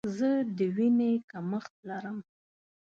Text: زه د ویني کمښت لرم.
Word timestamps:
زه 0.17 0.29
د 0.57 0.59
ویني 0.75 1.13
کمښت 1.31 1.73
لرم. 1.89 2.17